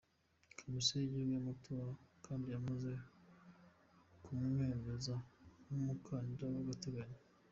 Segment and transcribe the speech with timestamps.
[0.59, 1.85] Komisiyo y’Igihugu y’Amatora
[2.25, 2.91] kandi yamaze
[4.23, 5.13] kumwemeza
[5.73, 7.19] nk’umukandida w’agateganyo.